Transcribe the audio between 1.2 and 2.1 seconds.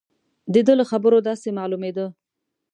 داسې معلومېده.